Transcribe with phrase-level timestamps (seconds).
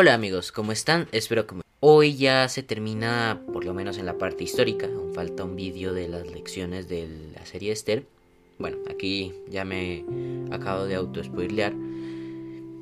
[0.00, 1.08] Hola amigos, ¿cómo están?
[1.10, 5.42] Espero que hoy ya se termina, por lo menos en la parte histórica, aún falta
[5.42, 8.04] un vídeo de las lecciones de la serie Esther.
[8.60, 10.04] Bueno, aquí ya me
[10.52, 11.72] acabo de auto spoilear.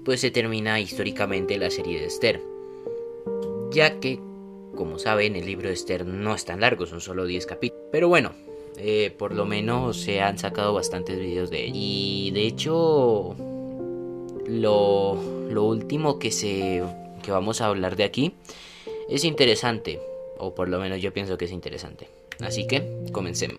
[0.04, 2.42] Pues se termina históricamente la serie de Esther.
[3.70, 4.20] Ya que,
[4.74, 7.86] como saben, el libro de Esther no es tan largo, son solo 10 capítulos.
[7.92, 8.32] Pero bueno,
[8.76, 11.72] eh, por lo menos se han sacado bastantes vídeos de él.
[11.74, 13.34] Y de hecho,
[14.48, 16.82] lo último que se
[17.26, 18.34] que vamos a hablar de aquí
[19.08, 20.00] es interesante,
[20.38, 22.08] o por lo menos yo pienso que es interesante.
[22.40, 23.58] Así que comencemos.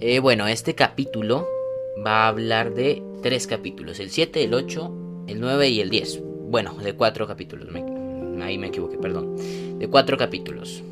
[0.00, 1.46] Eh, bueno, este capítulo
[2.04, 6.22] va a hablar de tres capítulos, el 7, el 8, el 9 y el 10.
[6.48, 7.68] Bueno, de cuatro capítulos,
[8.42, 9.36] ahí me equivoqué, perdón.
[9.78, 10.82] De cuatro capítulos.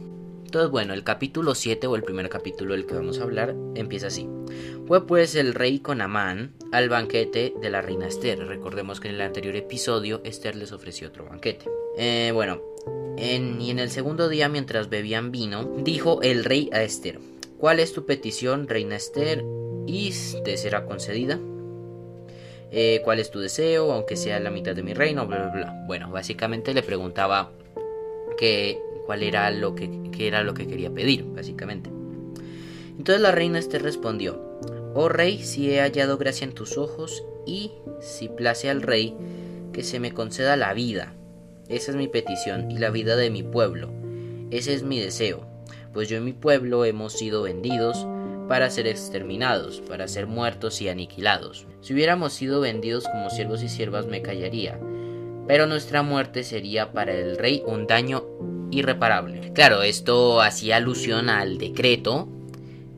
[0.45, 4.07] Entonces, bueno, el capítulo 7 o el primer capítulo del que vamos a hablar empieza
[4.07, 4.29] así.
[4.87, 8.39] Fue pues el rey con Amán al banquete de la reina Esther.
[8.47, 11.67] Recordemos que en el anterior episodio Esther les ofreció otro banquete.
[11.99, 12.63] Eh, bueno,
[13.19, 17.19] y en el segundo día mientras bebían vino, dijo el rey a Esther,
[17.59, 19.45] ¿cuál es tu petición, reina Esther?
[19.87, 20.13] ¿Y
[20.45, 21.41] te será concedida?
[22.71, 25.85] Eh, cuál es tu deseo, aunque sea la mitad de mi reino, bla, bla, bla.
[25.87, 27.53] Bueno, básicamente le preguntaba
[28.37, 31.91] que, cuál era lo que, era lo que quería pedir, básicamente.
[32.99, 34.41] Entonces la reina este respondió,
[34.95, 39.15] oh rey, si he hallado gracia en tus ojos y si place al rey
[39.73, 41.15] que se me conceda la vida.
[41.69, 43.91] Esa es mi petición y la vida de mi pueblo.
[44.51, 45.47] Ese es mi deseo,
[45.93, 48.07] pues yo y mi pueblo hemos sido vendidos
[48.49, 51.67] para ser exterminados, para ser muertos y aniquilados.
[51.81, 54.79] Si hubiéramos sido vendidos como siervos y siervas me callaría,
[55.47, 58.25] pero nuestra muerte sería para el rey un daño
[58.71, 59.53] irreparable.
[59.53, 62.29] Claro, esto hacía alusión al decreto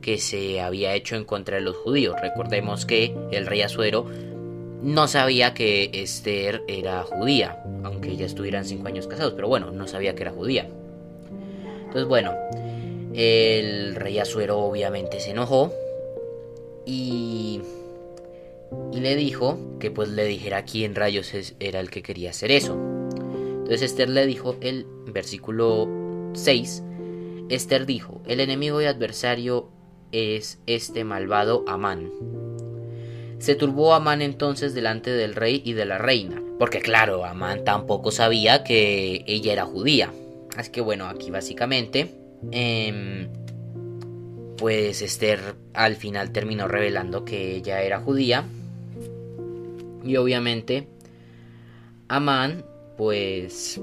[0.01, 2.15] que se había hecho en contra de los judíos.
[2.21, 4.07] Recordemos que el rey Azuero
[4.81, 9.87] no sabía que Esther era judía, aunque ya estuvieran cinco años casados, pero bueno, no
[9.87, 10.67] sabía que era judía.
[11.79, 12.33] Entonces, bueno,
[13.13, 15.73] el rey Azuero obviamente se enojó
[16.85, 17.61] y,
[18.91, 22.73] y le dijo que pues le dijera quién rayos era el que quería hacer eso.
[22.73, 25.87] Entonces Esther le dijo el versículo
[26.33, 26.83] 6.
[27.49, 29.69] Esther dijo, el enemigo y adversario
[30.11, 32.11] es este malvado Amán.
[33.39, 38.11] Se turbó Amán entonces delante del rey y de la reina, porque claro, Amán tampoco
[38.11, 40.11] sabía que ella era judía.
[40.57, 42.18] Así que bueno, aquí básicamente
[42.51, 43.29] Em,
[44.57, 48.45] pues Esther al final terminó revelando que ella era judía.
[50.03, 50.87] Y obviamente
[52.07, 52.65] Amán
[52.97, 53.79] pues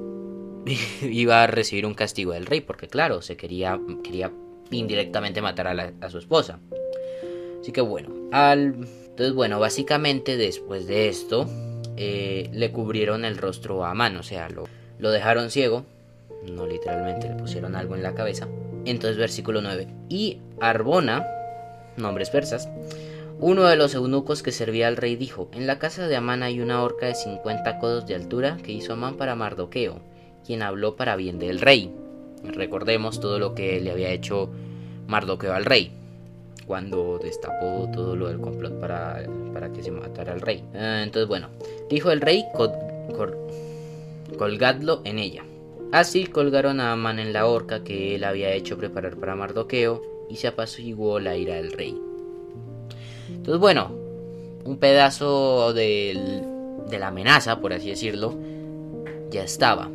[1.03, 4.33] iba a recibir un castigo del rey porque claro, se quería, quería
[4.71, 6.59] indirectamente matar a, su esposa.
[7.61, 11.47] Así que bueno, entonces bueno, básicamente después de esto
[11.97, 14.69] eh, le cubrieron el rostro a Amán, o sea, lo,
[14.99, 15.87] lo dejaron ciego
[16.51, 18.49] no literalmente, le pusieron algo en la cabeza.
[18.85, 19.89] Entonces versículo 9.
[20.09, 21.27] Y Arbona,
[21.97, 22.69] nombres persas,
[23.39, 26.61] uno de los eunucos que servía al rey dijo, en la casa de Amán hay
[26.61, 30.01] una horca de 50 codos de altura que hizo Amán para Mardoqueo,
[30.47, 31.93] quien habló para bien del rey.
[32.45, 34.49] Recordemos todo lo que le había hecho
[35.07, 35.93] Mardoqueo al rey,
[36.67, 40.65] cuando destapó todo lo del complot para, para que se matara al rey.
[40.75, 41.49] Ah, entonces bueno,
[41.91, 42.45] dijo el rey,
[44.39, 45.45] colgadlo en ella.
[45.93, 50.37] Así colgaron a Amán en la horca que él había hecho preparar para Mardoqueo y
[50.37, 51.97] se apaciguó la ira del rey.
[53.29, 53.93] Entonces, bueno,
[54.65, 56.43] un pedazo de
[56.91, 58.35] la amenaza, por así decirlo,
[59.31, 59.91] ya estaba.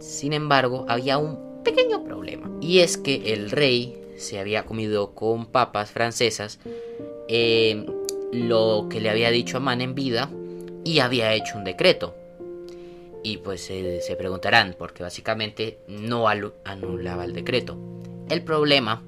[0.00, 2.50] Sin embargo, había un pequeño problema.
[2.60, 6.58] Y es que el rey se había comido con papas francesas
[7.28, 7.86] eh,
[8.32, 10.30] lo que le había dicho Amán en vida
[10.84, 12.14] y había hecho un decreto
[13.24, 17.76] y pues se preguntarán, porque básicamente no anulaba el decreto.
[18.28, 19.02] El problema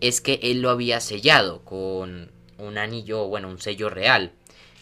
[0.00, 4.32] es que él lo había sellado con un anillo, bueno, un sello real,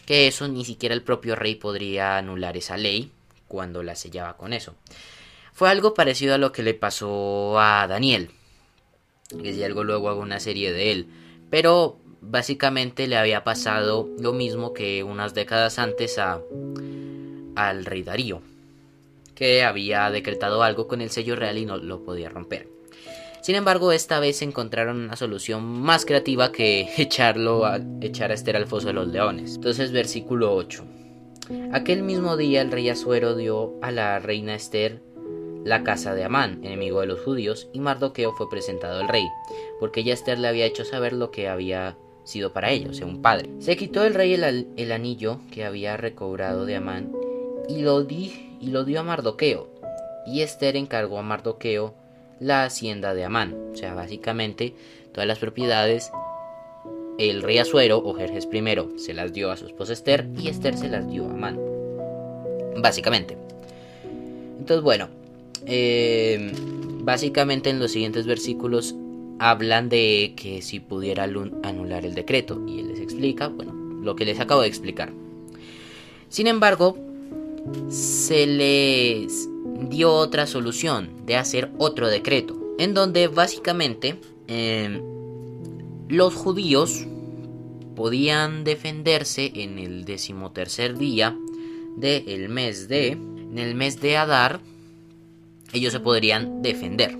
[0.05, 3.11] que eso ni siquiera el propio rey podría anular esa ley
[3.49, 4.73] cuando la sellaba con eso.
[5.51, 8.31] Fue algo parecido a lo que le pasó a Daniel,
[9.43, 11.07] que si algo luego hago una serie de él,
[11.49, 16.41] pero básicamente le había pasado lo mismo que unas décadas antes a
[17.67, 18.41] al rey Darío,
[19.35, 22.67] que había decretado algo con el sello real y no lo podía romper.
[23.41, 28.55] Sin embargo, esta vez encontraron una solución más creativa que echarlo a echar a Esther
[28.55, 29.55] al foso de los leones.
[29.55, 30.83] Entonces, versículo 8.
[31.71, 35.01] Aquel mismo día el rey Azuero dio a la reina Esther
[35.63, 39.25] la casa de Amán, enemigo de los judíos, y Mardoqueo fue presentado al rey,
[39.79, 43.49] porque ya Esther le había hecho saber lo que había sido para sea, un padre.
[43.59, 47.11] Se quitó el rey el, anillo que había recobrado de Amán
[47.69, 49.69] y lo, di, y lo dio a Mardoqueo,
[50.25, 51.93] y Esther encargó a Mardoqueo
[52.39, 54.73] la hacienda de Amán, o sea, básicamente
[55.13, 56.11] todas las propiedades
[57.19, 60.77] el rey Azuero o Jerjes I se las dio a su esposa Esther y Esther
[60.77, 61.59] se las dio a Amán.
[62.77, 63.37] Básicamente.
[64.57, 65.09] Entonces, bueno,
[65.65, 66.51] eh,
[67.01, 68.95] básicamente en los siguientes versículos
[69.37, 74.25] hablan de que si pudiera anular el decreto y él les explica, bueno, lo que
[74.25, 75.11] les acabo de explicar.
[76.29, 76.97] Sin embargo,
[77.89, 79.49] se les
[79.89, 85.01] dio otra solución de hacer otro decreto, en donde básicamente eh,
[86.07, 87.05] los judíos
[87.95, 91.37] podían defenderse en el decimotercer día
[91.97, 94.61] del mes de, en el mes de Adar,
[95.73, 97.17] ellos se podrían defender.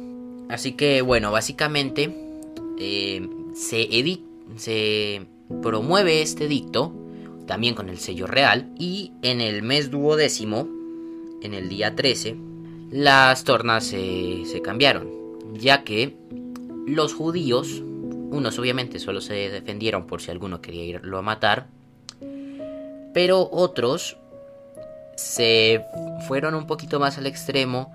[0.50, 2.16] Así que bueno, básicamente
[2.80, 3.88] eh, se,
[4.56, 5.22] se
[5.62, 6.94] promueve este dicto
[7.50, 10.68] también con el sello real y en el mes duodécimo,
[11.42, 12.38] en el día 13,
[12.92, 15.10] las tornas se, cambiaron,
[15.56, 16.16] ya que
[16.86, 21.66] los judíos unos obviamente solo se defendieron por si alguno quería irlo a matar.
[23.16, 24.18] Pero otros
[25.16, 25.84] se
[26.28, 27.92] fueron un poquito más al extremo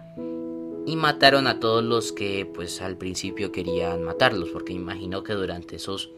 [0.84, 4.48] y mataron a todos los que pues al principio querían matarlos.
[4.48, 6.10] Porque imagino que durante esos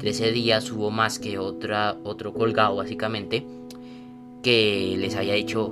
[0.00, 3.46] 13 días hubo más que otra, otro colgado básicamente
[4.42, 5.70] que les haya dicho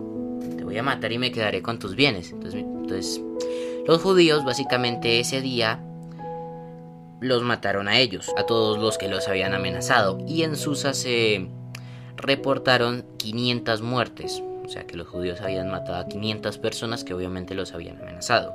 [0.56, 2.30] te voy a matar y me quedaré con tus bienes.
[2.30, 3.22] Entonces, entonces
[3.86, 5.80] los judíos básicamente ese día
[7.20, 11.48] los mataron a ellos, a todos los que los habían amenazado, y en Susa se
[12.16, 17.54] reportaron 500 muertes, o sea que los judíos habían matado a 500 personas que obviamente
[17.54, 18.54] los habían amenazado.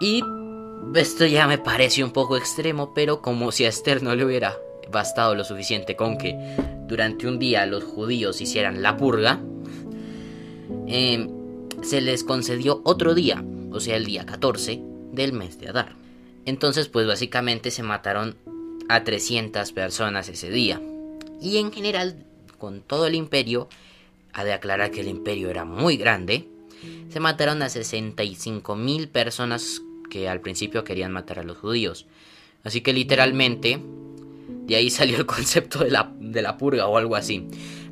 [0.00, 0.22] Y
[0.94, 4.56] esto ya me parece un poco extremo, pero como si a Esther no le hubiera
[4.90, 6.36] bastado lo suficiente con que
[6.86, 9.40] durante un día los judíos hicieran la purga,
[10.86, 11.28] em,
[11.82, 14.80] se les concedió otro día, o sea el día 14
[15.12, 15.94] del mes de Adar.
[16.44, 18.36] Entonces, pues básicamente se mataron
[18.88, 20.80] a 300 personas ese día.
[21.40, 22.24] Y en general,
[22.58, 23.68] con todo el imperio,
[24.32, 26.48] ha de aclarar que el imperio era muy grande,
[27.08, 32.06] se mataron a 65 mil personas que al principio querían matar a los judíos.
[32.64, 33.80] Así que literalmente,
[34.66, 37.46] de ahí salió el concepto de la, de la purga o algo así.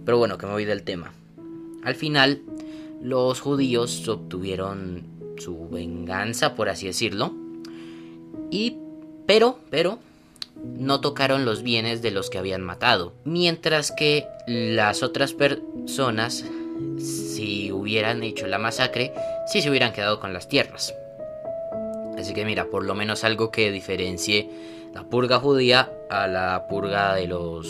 [0.04, 1.12] Pero bueno, que me voy del tema.
[1.82, 2.42] Al final,
[3.02, 5.04] los judíos obtuvieron
[5.38, 7.34] su venganza, por así decirlo
[8.54, 8.76] y,
[9.26, 9.98] pero, pero,
[10.62, 13.12] no tocaron los bienes de los que habían matado.
[13.24, 16.44] Mientras que las otras personas,
[16.98, 19.12] si hubieran hecho la masacre,
[19.48, 20.94] sí se hubieran quedado con las tierras.
[22.24, 24.48] Así que mira, por lo menos algo que diferencie
[24.94, 27.68] la purga judía a la purga de los,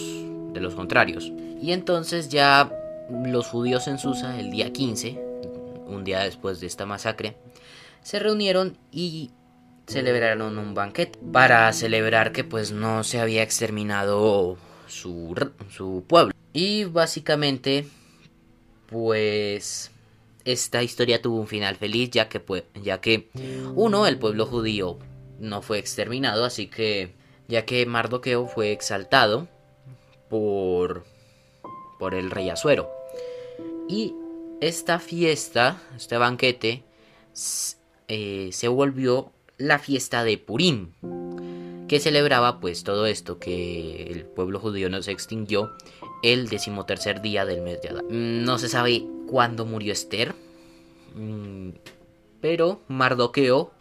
[0.53, 1.33] de los contrarios.
[1.61, 2.71] Y entonces ya
[3.11, 5.21] los judíos en Susa, el día 15,
[5.89, 7.37] un día después de esta masacre,
[8.01, 9.33] se reunieron y
[9.89, 15.35] celebraron un banquete para celebrar que pues no se había exterminado su,
[15.69, 16.33] su pueblo.
[16.53, 17.89] Y básicamente
[18.87, 19.91] pues
[20.45, 22.43] esta historia tuvo un final feliz ya que
[22.83, 23.29] ya que
[23.75, 24.99] uno el pueblo judío
[25.39, 27.15] no fue exterminado, así que
[27.49, 29.49] ya que Mardoqueo fue exaltado
[30.29, 31.05] por
[31.99, 32.91] por el rey Azuero.
[33.89, 34.15] Y
[34.61, 36.83] esta fiesta, este banquete
[38.09, 40.93] eh, se volvió la fiesta de Purim,
[41.89, 45.71] que celebraba pues todo esto, que el pueblo judío no se extinguió
[46.23, 48.07] el decimotercer día del mes de Adán.
[48.09, 50.33] Mm, no se sabe cuándo murió Esther,
[51.17, 51.71] mm,
[52.41, 53.73] pero Mardoqueo,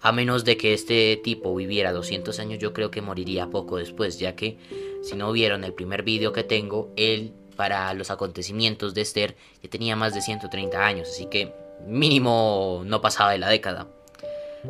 [0.00, 4.18] a menos de que este tipo viviera 200 años, yo creo que moriría poco después,
[4.18, 4.56] ya que
[5.02, 9.68] si no vieron el primer vídeo que tengo, él para los acontecimientos de Esther ya
[9.68, 11.52] tenía más de 130 años, así que
[11.86, 13.88] mínimo no pasaba de la década.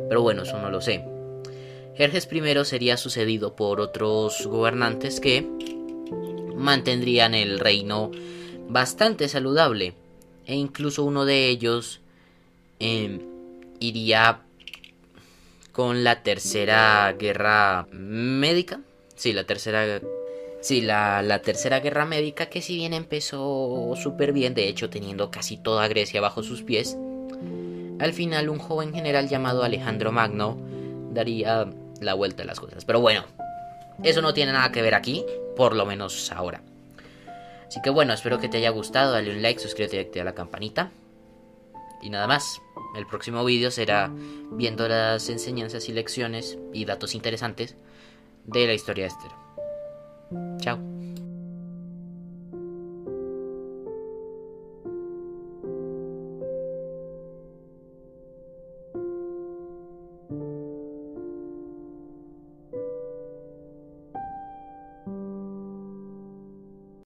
[0.09, 1.05] Pero bueno, eso no lo sé.
[1.95, 5.47] Jerjes I sería sucedido por otros gobernantes que
[6.53, 8.11] mantendrían el reino
[8.67, 10.02] bastante saludable
[10.45, 12.01] e incluso uno de ellos
[12.79, 13.19] em,
[13.79, 14.41] iría
[15.71, 18.81] con la tercera guerra médica.
[19.15, 20.01] Sí, la tercera
[20.61, 25.29] Sí, la, la, tercera guerra médica que si bien empezó súper bien, de hecho teniendo
[25.29, 26.97] casi toda Grecia bajo sus pies,
[27.99, 30.57] al final un joven general llamado Alejandro Magno
[31.11, 31.67] daría
[31.99, 32.85] la vuelta a las cosas.
[32.85, 33.25] Pero bueno,
[34.03, 35.25] eso no tiene nada que ver aquí,
[35.57, 36.61] por lo menos ahora.
[37.73, 40.35] Así que bueno, espero que te haya gustado, dale un like, suscríbete y activa la
[40.35, 40.91] campanita.
[42.03, 42.61] Y nada más.
[42.95, 44.11] El próximo vídeo será
[44.51, 47.75] viendo las enseñanzas y lecciones y datos interesantes
[48.45, 49.31] de la historia de Esther.
[50.59, 50.92] Chao.